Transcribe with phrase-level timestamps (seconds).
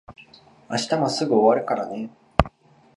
[0.67, 2.09] 明日もすぐ終わるからね。